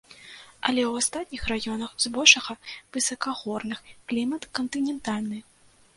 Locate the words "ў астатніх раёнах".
0.91-1.91